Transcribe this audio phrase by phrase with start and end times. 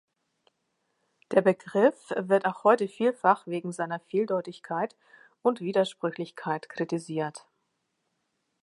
[1.29, 4.95] Der Begriff wird auch heute vielfach wegen seiner Vieldeutigkeit
[5.43, 7.45] und Widersprüchlichkeit kritisiert.